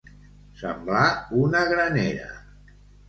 Semblar 0.61 1.03
una 1.43 1.61
granera. 1.75 2.31